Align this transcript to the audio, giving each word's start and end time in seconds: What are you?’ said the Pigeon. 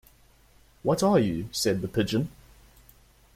What 0.81 1.03
are 1.03 1.19
you?’ 1.19 1.47
said 1.51 1.81
the 1.83 1.87
Pigeon. 1.87 2.29